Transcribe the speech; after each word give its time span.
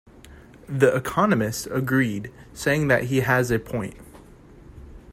"The 0.67 0.95
Economist" 0.95 1.67
agreed, 1.67 2.33
saying 2.55 2.87
that 2.87 3.03
he 3.03 3.19
"has 3.19 3.51
a 3.51 3.59
point". 3.59 3.93